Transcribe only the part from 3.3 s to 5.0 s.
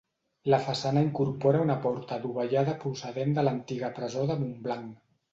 de l'antiga presó de Montblanc.